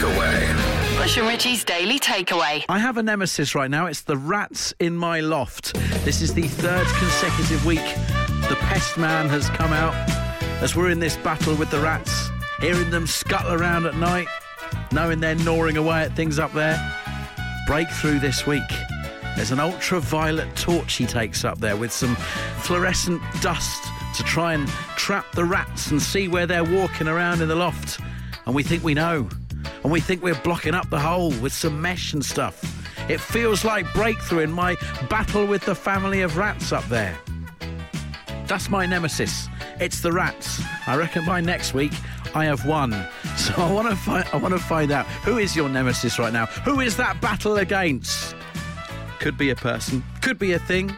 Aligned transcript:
takeaway. 0.00 0.96
Bush 0.96 1.18
and 1.18 1.28
Richie's 1.28 1.62
Daily 1.62 1.98
Takeaway. 1.98 2.64
I 2.68 2.78
have 2.78 2.96
a 2.96 3.02
nemesis 3.02 3.54
right 3.54 3.70
now. 3.70 3.86
It's 3.86 4.00
the 4.00 4.16
rats 4.16 4.72
in 4.78 4.96
my 4.96 5.20
loft. 5.20 5.74
This 6.04 6.22
is 6.22 6.32
the 6.32 6.48
third 6.48 6.86
consecutive 6.86 7.66
week 7.66 7.84
the 8.48 8.56
pest 8.60 8.96
man 8.96 9.28
has 9.28 9.48
come 9.50 9.72
out 9.72 9.94
as 10.62 10.74
we're 10.74 10.90
in 10.90 11.00
this 11.00 11.16
battle 11.18 11.54
with 11.54 11.70
the 11.70 11.78
rats, 11.80 12.30
hearing 12.60 12.90
them 12.90 13.06
scuttle 13.06 13.52
around 13.52 13.84
at 13.84 13.94
night, 13.96 14.26
knowing 14.90 15.20
they're 15.20 15.34
gnawing 15.34 15.76
away 15.76 16.02
at 16.02 16.16
things 16.16 16.38
up 16.38 16.52
there. 16.54 16.78
Breakthrough 17.66 18.18
this 18.20 18.46
week. 18.46 18.62
There's 19.36 19.52
an 19.52 19.60
ultraviolet 19.60 20.56
torch 20.56 20.94
he 20.94 21.06
takes 21.06 21.44
up 21.44 21.58
there 21.58 21.76
with 21.76 21.92
some 21.92 22.16
fluorescent 22.62 23.20
dust 23.42 23.84
to 24.16 24.22
try 24.24 24.54
and 24.54 24.66
trap 24.96 25.30
the 25.32 25.44
rats 25.44 25.90
and 25.90 26.00
see 26.00 26.26
where 26.26 26.46
they're 26.46 26.64
walking 26.64 27.06
around 27.06 27.42
in 27.42 27.48
the 27.48 27.54
loft. 27.54 28.00
And 28.46 28.54
we 28.54 28.62
think 28.62 28.82
we 28.82 28.94
know. 28.94 29.28
And 29.82 29.92
we 29.92 30.00
think 30.00 30.22
we're 30.22 30.40
blocking 30.42 30.74
up 30.74 30.88
the 30.90 31.00
hole 31.00 31.30
with 31.40 31.52
some 31.52 31.80
mesh 31.80 32.12
and 32.12 32.24
stuff. 32.24 32.62
It 33.08 33.20
feels 33.20 33.64
like 33.64 33.92
breakthrough 33.92 34.40
in 34.40 34.52
my 34.52 34.76
battle 35.08 35.46
with 35.46 35.64
the 35.64 35.74
family 35.74 36.20
of 36.22 36.36
rats 36.36 36.72
up 36.72 36.86
there. 36.88 37.18
That's 38.46 38.68
my 38.68 38.86
nemesis. 38.86 39.48
It's 39.78 40.00
the 40.00 40.12
rats. 40.12 40.60
I 40.86 40.96
reckon 40.96 41.24
by 41.24 41.40
next 41.40 41.72
week 41.72 41.92
I 42.34 42.44
have 42.44 42.66
won. 42.66 42.94
So 43.36 43.54
I 43.56 43.72
want 43.72 43.88
to 43.88 43.96
find 43.96 44.28
I 44.34 44.36
want 44.36 44.52
to 44.52 44.60
find 44.60 44.92
out 44.92 45.06
who 45.24 45.38
is 45.38 45.56
your 45.56 45.68
nemesis 45.70 46.18
right 46.18 46.32
now. 46.32 46.44
Who 46.66 46.80
is 46.80 46.94
that 46.98 47.22
battle 47.22 47.56
against? 47.56 48.36
Could 49.18 49.38
be 49.38 49.48
a 49.48 49.56
person, 49.56 50.04
could 50.20 50.38
be 50.38 50.52
a 50.52 50.58
thing, 50.58 50.94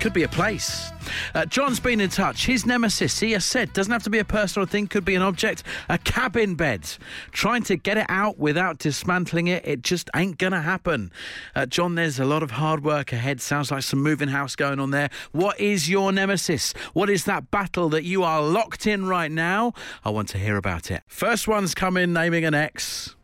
could 0.00 0.12
be 0.12 0.24
a 0.24 0.28
place. 0.28 0.91
Uh, 1.34 1.46
John's 1.46 1.80
been 1.80 2.00
in 2.00 2.10
touch. 2.10 2.46
His 2.46 2.66
nemesis, 2.66 3.20
he 3.20 3.32
has 3.32 3.44
said, 3.44 3.72
doesn't 3.72 3.92
have 3.92 4.02
to 4.04 4.10
be 4.10 4.18
a 4.18 4.24
person 4.24 4.62
or 4.62 4.66
thing, 4.66 4.86
could 4.86 5.04
be 5.04 5.14
an 5.14 5.22
object, 5.22 5.62
a 5.88 5.98
cabin 5.98 6.54
bed. 6.54 6.88
Trying 7.30 7.62
to 7.64 7.76
get 7.76 7.98
it 7.98 8.06
out 8.08 8.38
without 8.38 8.78
dismantling 8.78 9.48
it, 9.48 9.66
it 9.66 9.82
just 9.82 10.10
ain't 10.14 10.38
going 10.38 10.52
to 10.52 10.60
happen. 10.60 11.12
Uh, 11.54 11.66
John, 11.66 11.94
there's 11.94 12.18
a 12.18 12.24
lot 12.24 12.42
of 12.42 12.52
hard 12.52 12.84
work 12.84 13.12
ahead. 13.12 13.40
Sounds 13.40 13.70
like 13.70 13.82
some 13.82 14.02
moving 14.02 14.28
house 14.28 14.56
going 14.56 14.80
on 14.80 14.90
there. 14.90 15.10
What 15.32 15.58
is 15.60 15.88
your 15.88 16.12
nemesis? 16.12 16.72
What 16.92 17.10
is 17.10 17.24
that 17.24 17.50
battle 17.50 17.88
that 17.90 18.04
you 18.04 18.22
are 18.22 18.42
locked 18.42 18.86
in 18.86 19.06
right 19.06 19.30
now? 19.30 19.72
I 20.04 20.10
want 20.10 20.28
to 20.30 20.38
hear 20.38 20.56
about 20.56 20.90
it. 20.90 21.02
First 21.06 21.48
one's 21.48 21.74
come 21.74 21.96
in 21.96 22.12
naming 22.12 22.44
an 22.44 22.54
ex. 22.54 23.14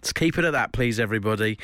Let's 0.00 0.14
keep 0.14 0.38
it 0.38 0.46
at 0.46 0.52
that, 0.52 0.72
please, 0.72 0.98
everybody. 0.98 1.58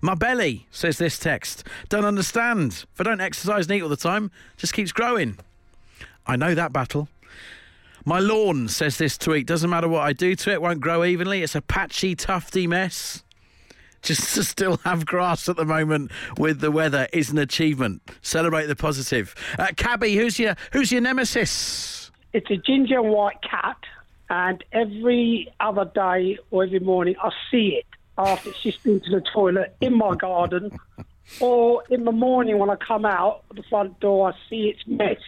My 0.00 0.14
belly, 0.14 0.66
says 0.70 0.96
this 0.96 1.18
text. 1.18 1.64
Don't 1.90 2.06
understand. 2.06 2.86
If 2.94 3.00
I 3.00 3.04
don't 3.04 3.20
exercise 3.20 3.66
and 3.66 3.76
eat 3.76 3.82
all 3.82 3.90
the 3.90 3.96
time, 3.96 4.30
just 4.56 4.72
keeps 4.72 4.90
growing. 4.90 5.36
I 6.26 6.36
know 6.36 6.54
that 6.54 6.72
battle. 6.72 7.08
My 8.06 8.20
lawn, 8.20 8.68
says 8.68 8.96
this 8.96 9.18
tweet. 9.18 9.46
Doesn't 9.46 9.68
matter 9.68 9.86
what 9.86 10.02
I 10.02 10.14
do 10.14 10.34
to 10.34 10.50
it, 10.50 10.62
won't 10.62 10.80
grow 10.80 11.04
evenly. 11.04 11.42
It's 11.42 11.54
a 11.54 11.60
patchy, 11.60 12.14
tufty 12.14 12.66
mess. 12.66 13.22
Just 14.00 14.34
to 14.34 14.44
still 14.44 14.78
have 14.84 15.04
grass 15.04 15.46
at 15.50 15.56
the 15.56 15.66
moment 15.66 16.10
with 16.38 16.60
the 16.60 16.70
weather 16.70 17.06
is 17.12 17.30
an 17.30 17.38
achievement. 17.38 18.00
Celebrate 18.22 18.66
the 18.66 18.76
positive. 18.76 19.34
Uh, 19.58 19.68
Cabby, 19.76 20.16
who's 20.16 20.38
your 20.38 20.54
who's 20.72 20.90
your 20.90 21.02
nemesis? 21.02 22.10
It's 22.32 22.50
a 22.50 22.56
ginger 22.56 23.02
white 23.02 23.40
cat, 23.42 23.76
and 24.34 24.64
every 24.72 25.48
other 25.60 25.84
day 25.94 26.38
or 26.50 26.64
every 26.64 26.80
morning 26.80 27.14
I 27.22 27.30
see 27.52 27.78
it 27.78 27.86
after 28.18 28.50
it's 28.50 28.62
just 28.62 28.82
been 28.82 29.00
to 29.00 29.10
the 29.10 29.22
toilet 29.32 29.76
in 29.80 29.96
my 29.96 30.16
garden, 30.16 30.76
or 31.40 31.84
in 31.88 32.04
the 32.04 32.12
morning 32.12 32.58
when 32.58 32.68
I 32.68 32.76
come 32.76 33.04
out 33.04 33.44
the 33.54 33.62
front 33.70 33.98
door, 34.00 34.32
I 34.32 34.50
see 34.50 34.68
its 34.68 34.80
mess. 34.86 35.18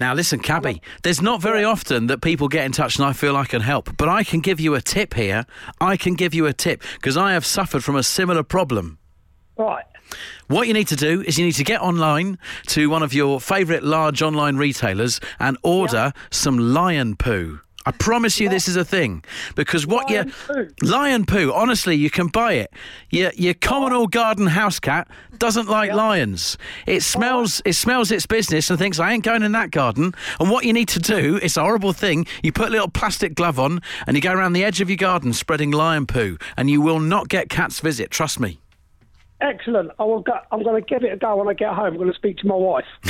Now, 0.00 0.14
listen, 0.14 0.38
Cabby, 0.40 0.80
there's 1.02 1.22
not 1.22 1.40
very 1.40 1.64
often 1.64 2.06
that 2.06 2.20
people 2.20 2.48
get 2.48 2.64
in 2.64 2.72
touch 2.72 2.96
and 2.96 3.04
I 3.04 3.12
feel 3.12 3.36
I 3.36 3.44
can 3.44 3.62
help, 3.62 3.96
but 3.96 4.08
I 4.08 4.22
can 4.22 4.40
give 4.40 4.60
you 4.60 4.74
a 4.74 4.80
tip 4.80 5.14
here. 5.14 5.44
I 5.80 5.96
can 5.96 6.14
give 6.14 6.34
you 6.34 6.46
a 6.46 6.52
tip 6.52 6.82
because 6.94 7.16
I 7.16 7.32
have 7.32 7.46
suffered 7.46 7.82
from 7.82 7.96
a 7.96 8.04
similar 8.04 8.44
problem. 8.44 8.98
Right. 9.56 9.84
What 10.46 10.68
you 10.68 10.74
need 10.74 10.88
to 10.88 10.96
do 10.96 11.22
is 11.22 11.36
you 11.36 11.44
need 11.44 11.56
to 11.56 11.64
get 11.64 11.80
online 11.80 12.38
to 12.68 12.88
one 12.90 13.02
of 13.02 13.12
your 13.12 13.40
favourite 13.40 13.82
large 13.82 14.22
online 14.22 14.56
retailers 14.56 15.20
and 15.40 15.58
order 15.62 16.12
some 16.30 16.58
lion 16.58 17.16
poo. 17.16 17.60
I 17.88 17.90
promise 17.92 18.38
you 18.38 18.50
this 18.50 18.68
is 18.68 18.76
a 18.76 18.84
thing 18.84 19.24
because 19.54 19.86
what 19.86 20.10
Lion 20.10 20.28
you 20.28 20.34
poo? 20.46 20.68
lion 20.82 21.24
poo 21.24 21.50
honestly 21.54 21.96
you 21.96 22.10
can 22.10 22.26
buy 22.26 22.52
it. 22.52 22.70
Your 23.08 23.32
your 23.34 23.54
common 23.54 23.94
old 23.94 24.12
garden 24.12 24.46
house 24.48 24.78
cat 24.78 25.08
doesn't 25.38 25.70
like 25.70 25.94
lions. 25.94 26.58
It 26.86 27.02
smells 27.02 27.62
it 27.64 27.72
smells 27.72 28.10
its 28.10 28.26
business 28.26 28.68
and 28.68 28.78
thinks 28.78 28.98
I 28.98 29.12
ain't 29.12 29.24
going 29.24 29.42
in 29.42 29.52
that 29.52 29.70
garden. 29.70 30.12
And 30.38 30.50
what 30.50 30.66
you 30.66 30.74
need 30.74 30.88
to 30.88 30.98
do 30.98 31.40
it's 31.42 31.56
a 31.56 31.62
horrible 31.62 31.94
thing 31.94 32.26
you 32.42 32.52
put 32.52 32.68
a 32.68 32.72
little 32.72 32.90
plastic 32.90 33.34
glove 33.34 33.58
on 33.58 33.80
and 34.06 34.14
you 34.18 34.20
go 34.20 34.34
around 34.34 34.52
the 34.52 34.64
edge 34.64 34.82
of 34.82 34.90
your 34.90 34.98
garden 34.98 35.32
spreading 35.32 35.70
lion 35.70 36.04
poo 36.04 36.36
and 36.58 36.68
you 36.68 36.82
will 36.82 37.00
not 37.00 37.30
get 37.30 37.48
cats 37.48 37.80
visit 37.80 38.10
trust 38.10 38.38
me 38.38 38.60
Excellent. 39.40 39.92
I 40.00 40.04
will 40.04 40.20
go, 40.20 40.32
I'm 40.50 40.64
going 40.64 40.82
to 40.82 40.86
give 40.86 41.04
it 41.04 41.12
a 41.12 41.16
go 41.16 41.36
when 41.36 41.48
I 41.48 41.54
get 41.54 41.72
home. 41.72 41.86
I'm 41.86 41.96
going 41.96 42.10
to 42.10 42.16
speak 42.16 42.38
to 42.38 42.46
my 42.46 42.56
wife. 42.56 42.84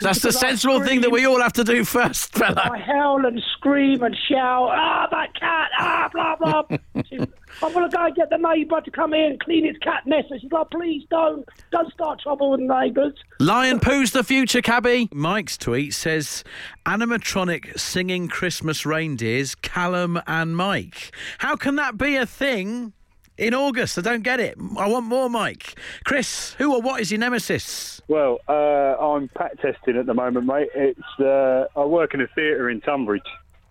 that's 0.00 0.22
the 0.22 0.28
I 0.28 0.30
sensible 0.30 0.82
thing 0.82 1.02
that 1.02 1.10
we 1.10 1.26
all 1.26 1.40
have 1.40 1.52
to 1.54 1.64
do 1.64 1.84
first 1.84 2.34
I 2.36 2.38
fella 2.38 2.78
howl 2.78 3.26
and 3.26 3.42
scream 3.56 4.02
and 4.02 4.16
shout, 4.28 4.70
ah, 4.70 5.06
that 5.10 5.34
cat, 5.38 5.70
ah, 5.78 6.08
blah, 6.12 6.36
blah. 6.36 6.78
She's, 7.06 7.20
I'm 7.62 7.72
going 7.74 7.90
to 7.90 7.94
go 7.94 8.06
and 8.06 8.14
get 8.14 8.30
the 8.30 8.38
neighbour 8.38 8.80
to 8.80 8.90
come 8.90 9.12
here 9.12 9.26
and 9.26 9.38
clean 9.38 9.66
his 9.66 9.76
cat 9.78 10.06
nest. 10.06 10.30
And 10.30 10.40
she's 10.40 10.50
like, 10.50 10.70
please 10.70 11.04
don't. 11.10 11.46
Don't 11.70 11.92
start 11.92 12.20
trouble 12.20 12.50
with 12.50 12.60
neighbours. 12.60 13.14
Lion 13.38 13.80
Poo's 13.80 14.12
the 14.12 14.24
future, 14.24 14.62
cabby. 14.62 15.08
Mike's 15.12 15.58
tweet 15.58 15.92
says 15.92 16.42
animatronic 16.86 17.78
singing 17.78 18.28
Christmas 18.28 18.86
reindeers, 18.86 19.54
Callum 19.54 20.20
and 20.26 20.56
Mike. 20.56 21.14
How 21.38 21.54
can 21.54 21.76
that 21.76 21.96
be 21.98 22.16
a 22.16 22.26
thing 22.26 22.92
in 23.38 23.54
August? 23.54 23.98
I 23.98 24.00
don't 24.02 24.22
get 24.22 24.40
it. 24.40 24.56
I 24.78 24.88
want 24.88 25.06
more, 25.06 25.28
Mike. 25.30 25.78
Chris, 26.04 26.54
who 26.54 26.74
or 26.74 26.80
what 26.80 27.00
is 27.00 27.10
your 27.10 27.20
nemesis? 27.20 28.00
Well, 28.08 28.38
uh, 28.48 28.52
I'm 28.52 29.28
pat 29.28 29.58
testing 29.60 29.96
at 29.96 30.06
the 30.06 30.14
moment, 30.14 30.46
mate. 30.46 30.68
It's 30.74 31.20
uh, 31.20 31.66
I 31.76 31.84
work 31.84 32.14
in 32.14 32.20
a 32.20 32.26
theatre 32.28 32.68
in 32.70 32.80
Tunbridge, 32.80 33.22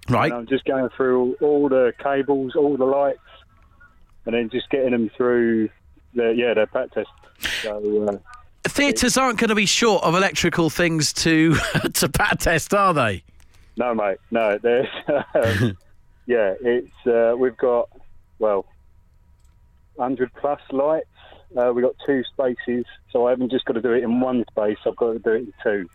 Right. 0.10 0.32
and 0.32 0.42
I'm 0.42 0.48
just 0.48 0.66
going 0.66 0.90
through 0.96 1.36
all 1.42 1.70
the 1.70 1.94
cables, 2.02 2.56
all 2.56 2.76
the 2.78 2.86
lights, 2.86 3.20
and 4.26 4.34
then 4.36 4.50
just 4.50 4.70
getting 4.70 4.92
them 4.92 5.10
through 5.16 5.70
the 6.16 6.34
yeah 6.36 6.54
the 6.54 6.68
pat 6.68 6.92
test. 6.92 7.10
So 7.62 8.08
uh, 8.08 8.18
Theatres 8.66 9.18
aren't 9.18 9.38
going 9.40 9.50
to 9.50 9.56
be 9.56 9.66
short 9.66 10.04
of 10.04 10.16
electrical 10.16 10.70
things 10.70 11.14
to 11.14 11.56
to 11.94 12.10
pat 12.10 12.40
test, 12.40 12.74
are 12.74 12.94
they? 12.94 13.24
no, 13.76 13.94
mate, 13.96 14.18
no. 14.32 14.58
There's 14.62 14.88
um, 15.36 15.78
yeah, 16.28 16.54
it's 16.62 17.08
uh, 17.08 17.36
we've 17.38 17.58
got 17.58 17.90
well, 18.40 18.66
hundred 19.98 20.32
plus 20.36 20.62
lights. 20.72 21.08
Uh, 21.56 21.72
we've 21.74 21.84
got 21.84 21.96
two 22.06 22.24
spaces, 22.34 22.86
so 23.12 23.28
I 23.28 23.30
haven't 23.30 23.52
just 23.52 23.66
got 23.66 23.74
to 23.74 23.82
do 23.82 23.92
it 23.92 24.04
in 24.04 24.20
one 24.20 24.44
space. 24.52 24.78
I've 24.86 24.96
got 24.96 25.14
to 25.14 25.20
do 25.20 25.32
it 25.32 25.38
in 25.38 25.54
two. 25.64 25.90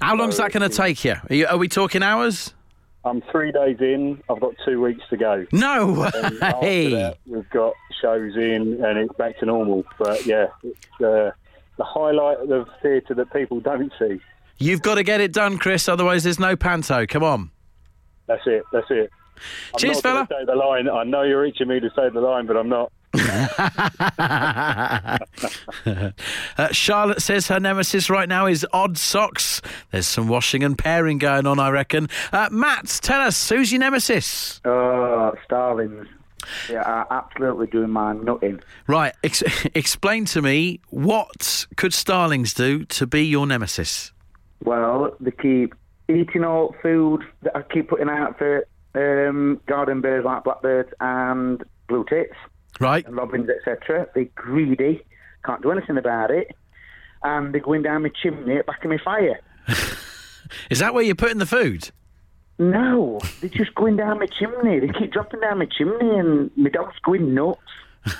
How 0.00 0.16
long's 0.16 0.38
that 0.38 0.52
going 0.52 0.68
to 0.68 0.74
take 0.74 1.04
you? 1.04 1.14
Are, 1.30 1.34
you? 1.34 1.46
are 1.46 1.56
we 1.58 1.68
talking 1.68 2.02
hours? 2.02 2.52
I'm 3.04 3.22
three 3.30 3.52
days 3.52 3.76
in. 3.80 4.22
I've 4.30 4.40
got 4.40 4.54
two 4.64 4.80
weeks 4.80 5.02
to 5.10 5.16
go. 5.16 5.46
No 5.52 6.04
after 6.04 6.58
way. 6.60 6.90
that, 6.90 7.18
we've 7.26 7.48
got 7.50 7.74
shows 8.00 8.34
in, 8.34 8.82
and 8.84 8.98
it's 8.98 9.14
back 9.16 9.38
to 9.38 9.46
normal. 9.46 9.84
But 9.98 10.24
yeah, 10.26 10.46
it's 10.62 10.86
uh, 11.00 11.30
the 11.76 11.84
highlight 11.84 12.38
of 12.38 12.48
the 12.48 12.66
theatre 12.82 13.14
that 13.14 13.32
people 13.32 13.60
don't 13.60 13.92
see. 13.98 14.20
You've 14.58 14.82
got 14.82 14.94
to 14.94 15.02
get 15.02 15.20
it 15.20 15.32
done, 15.32 15.58
Chris. 15.58 15.88
Otherwise, 15.88 16.24
there's 16.24 16.38
no 16.38 16.56
panto. 16.56 17.06
Come 17.06 17.22
on. 17.22 17.50
That's 18.26 18.46
it. 18.46 18.62
That's 18.72 18.86
it. 18.90 19.10
I'm 19.74 19.80
Cheers, 19.80 20.00
fella. 20.00 20.26
Say 20.30 20.44
the 20.46 20.54
line. 20.54 20.88
I 20.88 21.04
know 21.04 21.22
you're 21.22 21.42
reaching 21.42 21.68
me 21.68 21.80
to 21.80 21.90
say 21.90 22.08
the 22.08 22.20
line, 22.20 22.46
but 22.46 22.56
I'm 22.56 22.68
not. 22.68 22.92
Uh, 25.86 26.68
Charlotte 26.72 27.22
says 27.22 27.48
her 27.48 27.60
nemesis 27.60 28.10
right 28.10 28.28
now 28.28 28.46
is 28.46 28.66
odd 28.72 28.98
socks. 28.98 29.60
There's 29.90 30.06
some 30.06 30.28
washing 30.28 30.62
and 30.62 30.76
pairing 30.76 31.18
going 31.18 31.46
on, 31.46 31.58
I 31.58 31.70
reckon. 31.70 32.08
Uh, 32.32 32.48
Matt, 32.50 32.98
tell 33.02 33.20
us, 33.20 33.48
who's 33.48 33.72
your 33.72 33.80
nemesis? 33.80 34.60
Oh, 34.64 35.34
Starlings. 35.44 36.06
Yeah, 36.68 36.82
are 36.82 37.06
absolutely 37.10 37.68
doing 37.68 37.90
my 37.90 38.12
nutting. 38.12 38.60
Right, 38.86 39.14
ex- 39.22 39.42
explain 39.74 40.24
to 40.26 40.42
me 40.42 40.80
what 40.90 41.66
could 41.76 41.94
starlings 41.94 42.52
do 42.54 42.84
to 42.84 43.06
be 43.06 43.24
your 43.24 43.46
nemesis? 43.46 44.12
Well, 44.62 45.16
they 45.20 45.30
keep 45.30 45.74
eating 46.08 46.44
all 46.44 46.74
food 46.82 47.22
that 47.42 47.56
I 47.56 47.62
keep 47.62 47.88
putting 47.88 48.08
out 48.08 48.38
for 48.38 48.66
um, 48.94 49.60
garden 49.66 50.00
birds 50.00 50.24
like 50.24 50.44
blackbirds 50.44 50.90
and 51.00 51.62
blue 51.88 52.04
tits 52.08 52.34
Right, 52.80 53.06
and 53.06 53.16
robins, 53.16 53.48
etc. 53.48 54.08
They're 54.14 54.24
greedy, 54.34 55.02
can't 55.44 55.62
do 55.62 55.70
anything 55.70 55.96
about 55.96 56.30
it, 56.30 56.54
and 57.22 57.54
they're 57.54 57.60
going 57.60 57.82
down 57.82 58.02
my 58.02 58.10
chimney 58.22 58.56
at 58.56 58.66
back 58.66 58.84
of 58.84 58.90
my 58.90 58.98
fire. 58.98 59.40
is 60.70 60.78
that 60.80 60.94
where 60.94 61.02
you're 61.02 61.14
putting 61.14 61.38
the 61.38 61.46
food? 61.46 61.90
No, 62.58 63.18
they're 63.40 63.50
just 63.50 63.74
going 63.74 63.96
down 63.96 64.20
my 64.20 64.26
chimney. 64.26 64.78
They 64.78 64.88
keep 64.88 65.12
dropping 65.12 65.40
down 65.40 65.58
my 65.58 65.66
chimney, 65.66 66.18
and 66.18 66.50
my 66.56 66.70
dog's 66.70 66.98
going 67.04 67.34
nuts. 67.34 67.60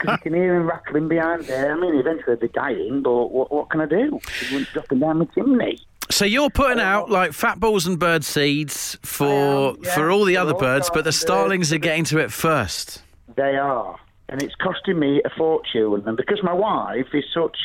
Because 0.00 0.16
you 0.24 0.30
can 0.30 0.34
hear 0.34 0.54
him 0.54 0.66
rattling 0.66 1.08
behind 1.08 1.44
there. 1.44 1.76
I 1.76 1.78
mean, 1.78 1.94
eventually 1.94 2.34
they're 2.36 2.48
dying, 2.48 3.02
but 3.02 3.26
what, 3.26 3.52
what 3.52 3.68
can 3.68 3.82
I 3.82 3.86
do? 3.86 4.18
They 4.48 4.56
went 4.56 4.68
dropping 4.72 5.00
down 5.00 5.18
my 5.18 5.26
chimney. 5.26 5.78
So 6.10 6.24
you're 6.24 6.48
putting 6.48 6.80
out 6.80 7.10
like 7.10 7.34
fat 7.34 7.60
balls 7.60 7.86
and 7.86 7.98
bird 7.98 8.24
seeds 8.24 8.98
for 9.02 9.76
yeah. 9.82 9.94
for 9.94 10.10
all 10.10 10.24
the 10.24 10.38
other 10.38 10.54
birds, 10.54 10.90
but 10.92 11.04
the 11.04 11.12
starlings 11.12 11.70
are 11.70 11.78
getting 11.78 12.04
to 12.04 12.18
it 12.18 12.32
first. 12.32 13.02
They 13.36 13.56
are, 13.56 13.98
and 14.28 14.42
it's 14.42 14.54
costing 14.56 14.98
me 14.98 15.20
a 15.24 15.30
fortune. 15.36 16.02
And 16.06 16.16
because 16.16 16.42
my 16.42 16.52
wife 16.52 17.08
is 17.14 17.24
such 17.32 17.56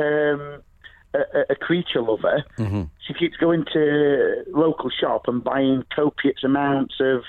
um, 0.00 0.62
a, 1.14 1.20
a- 1.50 1.56
creature 1.56 2.02
lover, 2.02 2.44
she 3.06 3.14
keeps 3.14 3.36
going 3.36 3.64
to 3.72 4.44
local 4.48 4.90
shop 4.90 5.22
and 5.28 5.42
buying 5.42 5.84
copious 5.94 6.42
amounts 6.44 6.94
of 7.00 7.22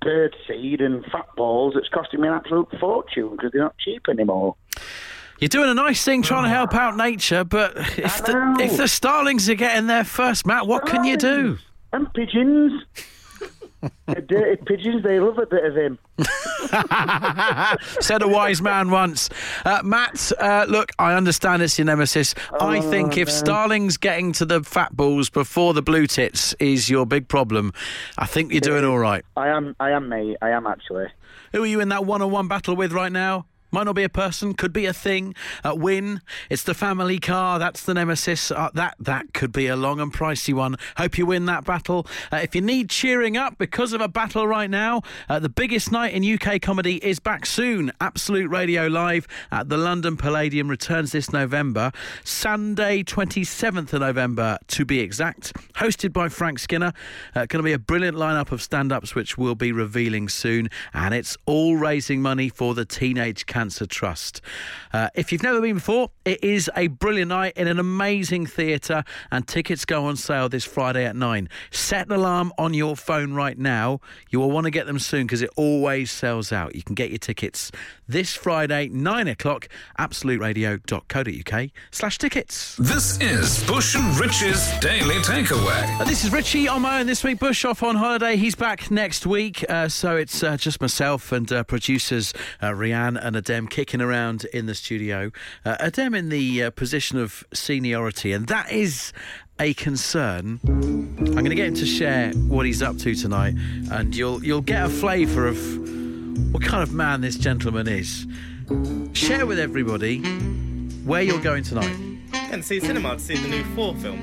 bird 0.00 0.34
seed 0.48 0.80
and 0.80 1.04
fat 1.06 1.26
balls. 1.36 1.74
It's 1.76 1.88
costing 1.88 2.20
me 2.20 2.28
an 2.28 2.34
absolute 2.34 2.68
fortune 2.80 3.30
because 3.32 3.50
they're 3.52 3.62
not 3.62 3.76
cheap 3.78 4.06
anymore. 4.08 4.56
You're 5.40 5.48
doing 5.48 5.70
a 5.70 5.74
nice 5.74 6.04
thing 6.04 6.22
trying 6.22 6.44
to 6.44 6.50
help 6.50 6.74
out 6.74 6.96
nature, 6.96 7.44
but 7.44 7.72
if 7.76 8.24
the, 8.24 8.56
if 8.60 8.76
the 8.76 8.86
starlings 8.88 9.48
are 9.48 9.54
getting 9.54 9.86
there 9.86 10.04
first, 10.04 10.46
Matt, 10.46 10.66
what 10.66 10.84
can 10.86 11.04
you 11.04 11.16
do? 11.16 11.58
And 11.92 12.12
pigeons. 12.12 12.82
The 14.06 14.20
dirty 14.20 14.62
pigeons, 14.64 15.02
they 15.02 15.20
love 15.20 15.38
a 15.38 15.46
bit 15.46 15.64
of 15.64 15.74
him. 15.76 15.98
Said 18.00 18.22
a 18.22 18.28
wise 18.28 18.60
man 18.60 18.90
once. 18.90 19.30
Uh, 19.64 19.80
Matt, 19.82 20.32
uh, 20.38 20.66
look, 20.68 20.92
I 20.98 21.14
understand 21.14 21.62
it's 21.62 21.78
your 21.78 21.86
nemesis. 21.86 22.34
I 22.60 22.80
think 22.80 23.16
if 23.16 23.30
Starling's 23.30 23.96
getting 23.96 24.32
to 24.32 24.44
the 24.44 24.62
fat 24.62 24.94
balls 24.96 25.30
before 25.30 25.72
the 25.74 25.82
blue 25.82 26.06
tits 26.06 26.54
is 26.54 26.90
your 26.90 27.06
big 27.06 27.28
problem, 27.28 27.72
I 28.18 28.26
think 28.26 28.52
you're 28.52 28.60
doing 28.60 28.84
all 28.84 28.98
right. 28.98 29.24
I 29.36 29.48
am, 29.48 29.74
I 29.80 29.90
am, 29.90 30.08
mate. 30.08 30.36
I 30.42 30.50
am 30.50 30.66
actually. 30.66 31.06
Who 31.52 31.62
are 31.62 31.66
you 31.66 31.80
in 31.80 31.88
that 31.88 32.04
one 32.04 32.22
on 32.22 32.30
one 32.30 32.48
battle 32.48 32.76
with 32.76 32.92
right 32.92 33.12
now? 33.12 33.46
Might 33.72 33.84
not 33.84 33.94
be 33.94 34.02
a 34.02 34.08
person, 34.08 34.54
could 34.54 34.72
be 34.72 34.86
a 34.86 34.92
thing. 34.92 35.34
Uh, 35.62 35.74
win. 35.76 36.22
It's 36.48 36.64
the 36.64 36.74
family 36.74 37.20
car. 37.20 37.60
That's 37.60 37.84
the 37.84 37.94
nemesis. 37.94 38.50
Uh, 38.50 38.70
that 38.74 38.96
that 38.98 39.32
could 39.32 39.52
be 39.52 39.68
a 39.68 39.76
long 39.76 40.00
and 40.00 40.12
pricey 40.12 40.52
one. 40.52 40.76
Hope 40.96 41.16
you 41.16 41.26
win 41.26 41.46
that 41.46 41.64
battle. 41.64 42.04
Uh, 42.32 42.38
if 42.38 42.54
you 42.56 42.62
need 42.62 42.90
cheering 42.90 43.36
up 43.36 43.58
because 43.58 43.92
of 43.92 44.00
a 44.00 44.08
battle 44.08 44.48
right 44.48 44.68
now, 44.68 45.02
uh, 45.28 45.38
the 45.38 45.48
biggest 45.48 45.92
night 45.92 46.14
in 46.14 46.24
UK 46.24 46.60
comedy 46.60 46.96
is 47.04 47.20
back 47.20 47.46
soon. 47.46 47.92
Absolute 48.00 48.50
Radio 48.50 48.88
Live 48.88 49.28
at 49.52 49.68
the 49.68 49.76
London 49.76 50.16
Palladium 50.16 50.68
returns 50.68 51.12
this 51.12 51.32
November, 51.32 51.92
Sunday 52.24 53.04
27th 53.04 53.92
of 53.92 54.00
November 54.00 54.58
to 54.66 54.84
be 54.84 54.98
exact. 54.98 55.52
Hosted 55.74 56.12
by 56.12 56.28
Frank 56.28 56.58
Skinner. 56.58 56.92
Uh, 57.36 57.46
going 57.46 57.60
to 57.60 57.62
be 57.62 57.72
a 57.72 57.78
brilliant 57.78 58.16
lineup 58.16 58.50
of 58.50 58.60
stand-ups 58.60 59.14
which 59.14 59.38
we'll 59.38 59.54
be 59.54 59.70
revealing 59.70 60.28
soon, 60.28 60.68
and 60.92 61.14
it's 61.14 61.36
all 61.46 61.76
raising 61.76 62.20
money 62.20 62.48
for 62.48 62.74
the 62.74 62.84
Teenage 62.84 63.46
Cancer 63.46 63.59
Trust. 63.68 64.40
Uh, 64.92 65.08
if 65.14 65.32
you've 65.32 65.42
never 65.42 65.60
been 65.60 65.74
before, 65.76 66.10
it 66.24 66.42
is 66.42 66.70
a 66.76 66.86
brilliant 66.86 67.28
night 67.28 67.52
in 67.56 67.68
an 67.68 67.78
amazing 67.78 68.46
theatre, 68.46 69.04
and 69.30 69.46
tickets 69.46 69.84
go 69.84 70.04
on 70.04 70.16
sale 70.16 70.48
this 70.48 70.64
Friday 70.64 71.04
at 71.04 71.14
nine. 71.14 71.48
Set 71.70 72.06
an 72.06 72.12
alarm 72.12 72.52
on 72.56 72.74
your 72.74 72.96
phone 72.96 73.34
right 73.34 73.58
now. 73.58 74.00
You 74.30 74.40
will 74.40 74.50
want 74.50 74.64
to 74.64 74.70
get 74.70 74.86
them 74.86 74.98
soon 74.98 75.26
because 75.26 75.42
it 75.42 75.50
always 75.56 76.10
sells 76.10 76.52
out. 76.52 76.74
You 76.74 76.82
can 76.82 76.94
get 76.94 77.10
your 77.10 77.18
tickets 77.18 77.70
this 78.08 78.34
Friday, 78.34 78.88
nine 78.88 79.28
o'clock. 79.28 79.68
AbsoluteRadio.co.uk 79.98 81.70
slash 81.90 82.18
tickets. 82.18 82.76
This 82.76 83.20
is 83.20 83.64
Bush 83.66 83.94
and 83.94 84.18
Rich's 84.18 84.78
Daily 84.80 85.16
Takeaway. 85.16 86.00
Uh, 86.00 86.04
this 86.04 86.24
is 86.24 86.32
Richie 86.32 86.68
on 86.68 86.82
my 86.82 87.00
own 87.00 87.06
this 87.06 87.22
week. 87.22 87.38
Bush 87.38 87.64
off 87.64 87.82
on 87.82 87.96
holiday. 87.96 88.36
He's 88.36 88.54
back 88.54 88.90
next 88.90 89.26
week. 89.26 89.64
Uh, 89.68 89.88
so 89.88 90.16
it's 90.16 90.42
uh, 90.42 90.56
just 90.56 90.80
myself 90.80 91.32
and 91.32 91.50
uh, 91.52 91.64
producers 91.64 92.32
uh, 92.60 92.68
Rianne 92.68 93.18
and 93.20 93.36
Adem 93.50 93.68
kicking 93.68 94.00
around 94.00 94.44
in 94.46 94.66
the 94.66 94.74
studio. 94.74 95.32
Uh, 95.64 95.76
Adem 95.78 96.16
in 96.16 96.28
the 96.28 96.64
uh, 96.64 96.70
position 96.70 97.18
of 97.18 97.44
seniority, 97.52 98.32
and 98.32 98.46
that 98.46 98.70
is 98.70 99.12
a 99.58 99.74
concern. 99.74 100.60
I'm 100.64 101.24
going 101.24 101.50
to 101.50 101.54
get 101.56 101.68
him 101.68 101.74
to 101.74 101.86
share 101.86 102.32
what 102.32 102.64
he's 102.64 102.80
up 102.80 102.96
to 102.98 103.14
tonight, 103.14 103.54
and 103.90 104.14
you'll 104.14 104.42
you'll 104.44 104.60
get 104.60 104.84
a 104.84 104.88
flavour 104.88 105.48
of 105.48 105.58
what 106.52 106.62
kind 106.62 106.82
of 106.82 106.92
man 106.92 107.22
this 107.22 107.36
gentleman 107.36 107.88
is. 107.88 108.26
Share 109.14 109.46
with 109.46 109.58
everybody 109.58 110.20
where 111.04 111.22
you're 111.22 111.40
going 111.40 111.64
tonight. 111.64 111.96
And 112.52 112.64
see 112.64 112.78
cinema 112.78 113.14
to 113.14 113.20
see 113.20 113.36
the 113.36 113.48
new 113.48 113.64
Thor 113.74 113.94
film. 113.96 114.20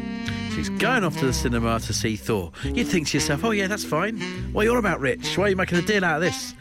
She's 0.55 0.69
going 0.69 1.03
off 1.03 1.17
to 1.19 1.25
the 1.25 1.33
cinema 1.33 1.79
to 1.81 1.93
see 1.93 2.15
Thor. 2.15 2.51
You'd 2.63 2.87
think 2.87 3.07
to 3.09 3.17
yourself, 3.17 3.43
oh, 3.43 3.51
yeah, 3.51 3.67
that's 3.67 3.83
fine. 3.83 4.19
What 4.53 4.61
are 4.61 4.65
you 4.65 4.71
on 4.71 4.77
about, 4.77 4.99
Rich? 4.99 5.37
Why 5.37 5.45
are 5.45 5.49
you 5.49 5.55
making 5.55 5.77
a 5.77 5.81
deal 5.81 6.03
out 6.03 6.15
of 6.15 6.21
this? 6.21 6.55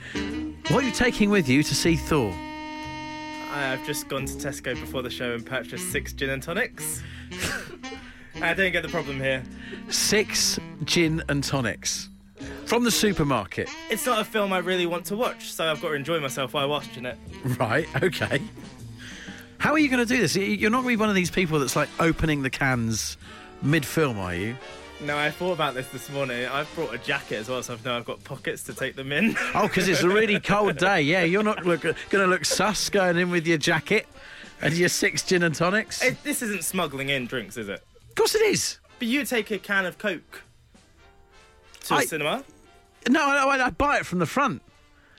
What 0.69 0.83
are 0.83 0.87
you 0.87 0.93
taking 0.93 1.31
with 1.31 1.49
you 1.49 1.63
to 1.63 1.75
see 1.75 1.97
Thor? 1.97 2.35
I've 3.56 3.85
just 3.87 4.08
gone 4.08 4.26
to 4.26 4.35
Tesco 4.35 4.79
before 4.79 5.00
the 5.00 5.11
show 5.11 5.32
and 5.32 5.44
purchased 5.44 5.91
six 5.91 6.12
gin 6.12 6.29
and 6.29 6.43
tonics. 6.43 7.03
I 8.43 8.53
don't 8.53 8.70
get 8.70 8.82
the 8.82 8.88
problem 8.88 9.19
here. 9.19 9.43
Six 9.88 10.61
gin 10.85 11.23
and 11.29 11.43
tonics 11.43 12.11
from 12.67 12.85
the 12.85 12.91
supermarket. 12.91 13.70
It's 13.88 14.05
not 14.05 14.20
a 14.20 14.25
film 14.25 14.53
I 14.53 14.58
really 14.58 14.85
want 14.85 15.06
to 15.06 15.17
watch, 15.17 15.50
so 15.53 15.64
I've 15.64 15.81
got 15.81 15.88
to 15.88 15.94
enjoy 15.94 16.20
myself 16.20 16.53
while 16.53 16.69
watching 16.69 17.06
it. 17.06 17.17
Right, 17.58 17.88
okay. 18.03 18.43
How 19.56 19.73
are 19.73 19.79
you 19.79 19.88
going 19.88 20.06
to 20.06 20.14
do 20.14 20.20
this? 20.20 20.37
You're 20.37 20.70
not 20.70 20.82
going 20.82 20.94
to 20.94 20.99
be 20.99 21.00
one 21.00 21.08
of 21.08 21.14
these 21.14 21.31
people 21.31 21.58
that's 21.58 21.76
like 21.76 21.88
opening 21.99 22.43
the 22.43 22.50
cans 22.50 23.17
mid 23.62 23.87
film, 23.87 24.19
are 24.19 24.35
you? 24.35 24.55
No, 25.02 25.16
I 25.19 25.31
thought 25.31 25.52
about 25.52 25.75
this 25.75 25.88
this 25.88 26.08
morning. 26.10 26.46
I've 26.46 26.72
brought 26.75 26.94
a 26.94 26.98
jacket 26.98 27.37
as 27.37 27.48
well, 27.50 27.62
so 27.62 27.75
I've 27.75 27.84
now 27.84 27.96
I've 27.98 28.06
got 28.06 28.22
pockets 28.25 28.62
to 28.64 28.75
take 28.75 28.96
them 28.96 29.12
in. 29.12 29.37
Oh, 29.54 29.69
because 29.69 29.88
it's 29.88 30.02
a 30.02 30.08
really 30.08 30.40
cold 30.40 30.78
day. 30.78 31.02
Yeah, 31.02 31.22
you're 31.22 31.43
not 31.43 31.66
look, 31.66 31.82
going 31.82 31.94
to 32.10 32.26
look 32.26 32.44
sus 32.46 32.88
going 32.88 33.19
in 33.19 33.31
with 33.31 33.46
your 33.46 33.58
jacket 33.58 34.06
and 34.62 34.72
your 34.75 34.88
six 34.88 35.22
gin 35.22 35.43
and 35.43 35.54
tonics. 35.54 36.02
It- 36.02 36.22
this 36.25 36.40
isn't 36.40 36.64
smuggling 36.64 37.10
in 37.10 37.26
drinks, 37.26 37.56
is 37.58 37.69
it? 37.69 37.84
of 38.08 38.14
course 38.14 38.34
it 38.34 38.43
is. 38.43 38.78
But 38.98 39.08
you 39.08 39.26
take 39.26 39.50
a 39.50 39.58
can 39.58 39.84
of 39.84 39.98
Coke 39.98 40.43
to 41.84 41.94
I- 41.94 42.00
the 42.02 42.06
cinema. 42.08 42.44
No, 43.08 43.20
I, 43.22 43.66
I 43.66 43.70
buy 43.70 43.98
it 43.98 44.06
from 44.06 44.19
the 44.19 44.26
front. 44.26 44.62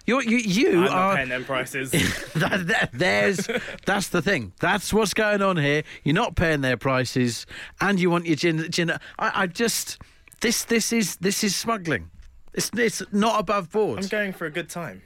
You're, 0.07 0.23
you 0.23 0.37
you 0.37 0.79
I'm 0.79 0.85
not 0.85 1.15
paying 1.17 1.29
them 1.29 1.43
prices. 1.43 1.91
that, 2.35 2.65
that- 2.67 2.89
there's 2.93 3.47
that's 3.85 4.07
the 4.07 4.21
thing. 4.21 4.53
That's 4.59 4.93
what's 4.93 5.13
going 5.13 5.41
on 5.41 5.57
here. 5.57 5.83
You're 6.03 6.15
not 6.15 6.35
paying 6.37 6.61
their 6.61 6.77
prices, 6.77 7.45
and 7.81 7.99
you 7.99 8.09
want 8.09 8.25
your 8.25 8.37
gin. 8.37 8.71
gin 8.71 8.89
I, 8.91 8.97
I 9.43 9.47
just 9.47 10.01
this 10.39 10.63
this 10.63 10.93
is 10.93 11.17
this 11.17 11.43
is 11.43 11.55
smuggling. 11.55 12.09
It's 12.53 12.71
it's 12.73 13.03
not 13.11 13.39
above 13.39 13.69
board. 13.69 13.99
I'm 13.99 14.07
going 14.07 14.31
for 14.33 14.45
a 14.45 14.49
good 14.49 14.69
time. 14.69 15.01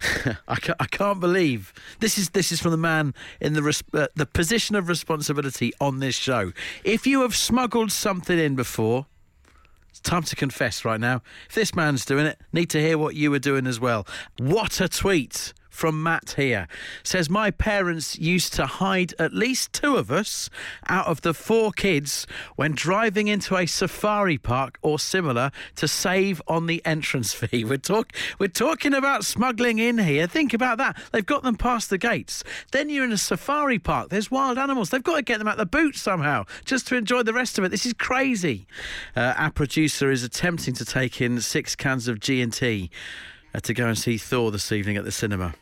I 0.48 0.56
can't, 0.56 0.76
I 0.80 0.86
can't 0.86 1.20
believe 1.20 1.72
this 2.00 2.18
is 2.18 2.30
this 2.30 2.50
is 2.50 2.60
from 2.60 2.70
the 2.72 2.76
man 2.78 3.14
in 3.40 3.52
the 3.52 3.62
res- 3.62 3.82
uh, 3.92 4.08
the 4.14 4.26
position 4.26 4.74
of 4.74 4.88
responsibility 4.88 5.72
on 5.80 6.00
this 6.00 6.14
show. 6.14 6.52
If 6.82 7.06
you 7.06 7.20
have 7.22 7.36
smuggled 7.36 7.92
something 7.92 8.38
in 8.38 8.54
before, 8.56 9.06
it's 9.94 10.00
time 10.00 10.24
to 10.24 10.34
confess 10.34 10.84
right 10.84 10.98
now. 10.98 11.22
If 11.48 11.54
this 11.54 11.72
man's 11.72 12.04
doing 12.04 12.26
it, 12.26 12.40
need 12.52 12.68
to 12.70 12.80
hear 12.80 12.98
what 12.98 13.14
you 13.14 13.30
were 13.30 13.38
doing 13.38 13.64
as 13.64 13.78
well. 13.78 14.08
What 14.38 14.80
a 14.80 14.88
tweet 14.88 15.54
from 15.74 16.02
Matt 16.02 16.34
here 16.36 16.68
says 17.02 17.28
my 17.28 17.50
parents 17.50 18.16
used 18.16 18.52
to 18.54 18.64
hide 18.64 19.12
at 19.18 19.34
least 19.34 19.72
two 19.72 19.96
of 19.96 20.10
us 20.10 20.48
out 20.88 21.06
of 21.08 21.22
the 21.22 21.34
four 21.34 21.72
kids 21.72 22.28
when 22.54 22.72
driving 22.72 23.26
into 23.26 23.56
a 23.56 23.66
safari 23.66 24.38
park 24.38 24.78
or 24.82 25.00
similar 25.00 25.50
to 25.74 25.88
save 25.88 26.40
on 26.46 26.66
the 26.66 26.80
entrance 26.86 27.34
fee. 27.34 27.64
We're 27.64 27.78
talk 27.78 28.12
we're 28.38 28.46
talking 28.46 28.94
about 28.94 29.24
smuggling 29.24 29.80
in 29.80 29.98
here. 29.98 30.28
Think 30.28 30.54
about 30.54 30.78
that. 30.78 30.96
They've 31.10 31.26
got 31.26 31.42
them 31.42 31.56
past 31.56 31.90
the 31.90 31.98
gates. 31.98 32.44
Then 32.70 32.88
you're 32.88 33.04
in 33.04 33.12
a 33.12 33.18
safari 33.18 33.80
park. 33.80 34.10
There's 34.10 34.30
wild 34.30 34.58
animals. 34.58 34.90
They've 34.90 35.02
got 35.02 35.16
to 35.16 35.22
get 35.22 35.38
them 35.38 35.48
out 35.48 35.56
the 35.56 35.66
boot 35.66 35.96
somehow 35.96 36.44
just 36.64 36.86
to 36.88 36.96
enjoy 36.96 37.24
the 37.24 37.34
rest 37.34 37.58
of 37.58 37.64
it. 37.64 37.70
This 37.70 37.84
is 37.84 37.94
crazy. 37.94 38.68
Uh, 39.16 39.34
our 39.36 39.50
producer 39.50 40.12
is 40.12 40.22
attempting 40.22 40.74
to 40.74 40.84
take 40.84 41.20
in 41.20 41.40
six 41.40 41.74
cans 41.74 42.06
of 42.06 42.20
G 42.20 42.40
and 42.40 42.52
T 42.52 42.90
uh, 43.54 43.60
to 43.60 43.74
go 43.74 43.88
and 43.88 43.98
see 43.98 44.18
Thor 44.18 44.50
this 44.50 44.70
evening 44.72 44.96
at 44.96 45.04
the 45.04 45.12
cinema. 45.12 45.54